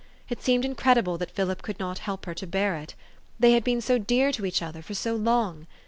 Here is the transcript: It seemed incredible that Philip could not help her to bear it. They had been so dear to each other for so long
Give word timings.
It 0.29 0.41
seemed 0.41 0.65
incredible 0.65 1.19
that 1.19 1.29
Philip 1.29 1.61
could 1.61 1.77
not 1.79 1.99
help 1.99 2.25
her 2.25 2.33
to 2.33 2.47
bear 2.47 2.75
it. 2.75 2.95
They 3.39 3.51
had 3.51 3.63
been 3.63 3.81
so 3.81 3.99
dear 3.99 4.31
to 4.31 4.47
each 4.47 4.63
other 4.63 4.81
for 4.81 4.95
so 4.95 5.15
long 5.15 5.67